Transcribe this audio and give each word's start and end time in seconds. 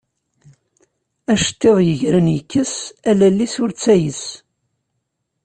Acettiḍ, 1.33 1.77
yegren 1.87 2.27
yekkes, 2.35 2.73
a 3.09 3.11
lall-is 3.19 3.55
ur 3.63 3.71
ttayes. 3.73 4.23